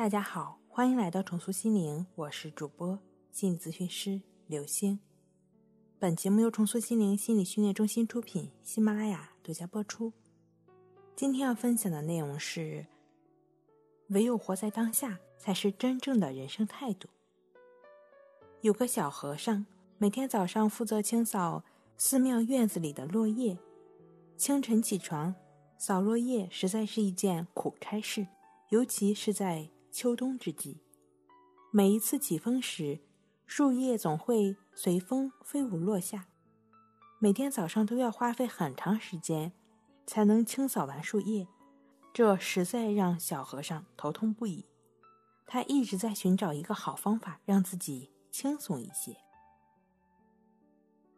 [0.00, 2.98] 大家好，欢迎来到重塑心灵，我是主播
[3.30, 4.98] 心理咨询师刘星。
[5.98, 10.14] 本节目由重塑心灵心理训练中心出品，喜马拉雅独家播出。
[11.14, 12.86] 今天要分享的内容是：
[14.08, 17.06] 唯有活在当下，才是真正的人生态度。
[18.62, 19.66] 有个小和尚，
[19.98, 21.62] 每天早上负责清扫
[21.98, 23.58] 寺庙院子里的落叶。
[24.38, 25.34] 清晨起床
[25.76, 28.26] 扫落叶，实在是一件苦差事，
[28.70, 29.68] 尤其是在。
[29.90, 30.80] 秋冬之际，
[31.72, 33.00] 每一次起风时，
[33.44, 36.28] 树叶总会随风飞舞落下。
[37.18, 39.52] 每天早上都要花费很长时间
[40.06, 41.48] 才能清扫完树叶，
[42.12, 44.64] 这实在让小和尚头痛不已。
[45.44, 49.16] 他一直在寻找一个好方法，让自己轻松一些。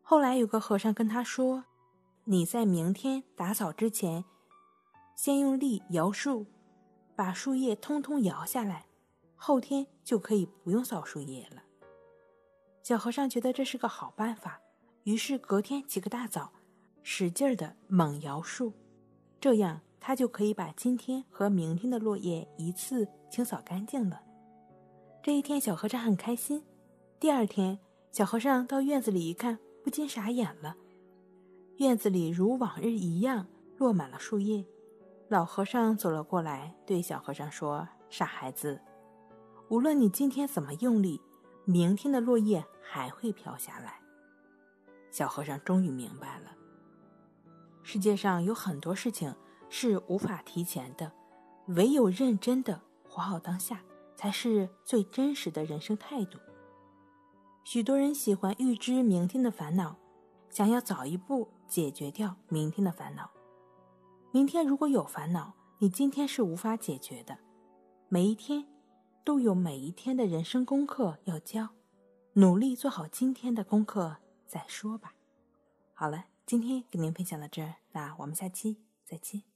[0.00, 1.64] 后来有个和尚跟他说
[2.24, 4.24] ：“你在明天打扫之前，
[5.14, 6.46] 先用力摇树。”
[7.16, 8.86] 把树叶通通摇下来，
[9.36, 11.62] 后天就可以不用扫树叶了。
[12.82, 14.60] 小和尚觉得这是个好办法，
[15.04, 16.52] 于是隔天起个大早，
[17.02, 18.72] 使劲儿的猛摇树，
[19.40, 24.20] 这样他就可以把今天和明天的落叶一次清扫干净了。
[25.22, 26.62] 这一天，小和尚很开心。
[27.18, 27.78] 第二天，
[28.12, 30.76] 小和尚到院子里一看，不禁傻眼了，
[31.76, 33.46] 院子里如往日一样
[33.78, 34.62] 落满了树叶。
[35.28, 38.80] 老和尚走了过来，对小和尚说：“傻孩子，
[39.68, 41.20] 无论你今天怎么用力，
[41.64, 44.00] 明天的落叶还会飘下来。”
[45.10, 46.50] 小和尚终于明白了，
[47.82, 49.34] 世界上有很多事情
[49.70, 51.10] 是无法提前的，
[51.68, 53.80] 唯有认真的活好当下，
[54.14, 56.38] 才是最真实的人生态度。
[57.64, 59.96] 许多人喜欢预知明天的烦恼，
[60.50, 63.30] 想要早一步解决掉明天的烦恼。
[64.34, 67.38] 明天如果有烦恼，你今天是无法解决的。
[68.08, 68.66] 每一天
[69.22, 71.68] 都有每一天的人生功课要教，
[72.32, 75.14] 努力做好今天的功课再说吧。
[75.92, 79.53] 好了，今天给您分享到这儿，那我们下期再见。